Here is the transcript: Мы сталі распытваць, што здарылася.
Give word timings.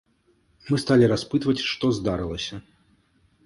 Мы 0.69 0.79
сталі 0.83 1.11
распытваць, 1.13 1.65
што 1.75 1.93
здарылася. 2.01 2.55